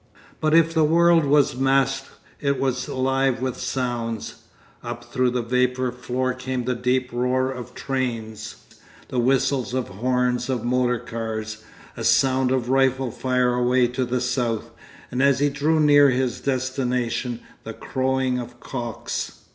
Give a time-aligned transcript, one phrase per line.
[0.39, 2.09] But if the world was masked
[2.39, 4.37] it was alive with sounds.
[4.83, 8.55] Up through that vapour floor came the deep roar of trains,
[9.09, 11.63] the whistles of horns of motor cars,
[11.95, 14.71] a sound of rifle fire away to the south,
[15.11, 19.41] and as he drew near his destination the crowing of cocks....